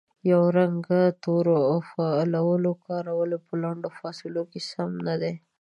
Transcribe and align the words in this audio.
د 0.23 0.23
یو 0.33 0.43
رنګه 0.57 1.01
تورو 1.23 1.57
او 1.69 1.77
فعلونو 1.91 2.71
کارول 2.85 3.31
په 3.45 3.53
لنډو 3.61 3.89
فاصلو 3.99 4.41
کې 4.51 4.59
سم 4.71 4.91
نه 5.07 5.15
دي 5.21 5.33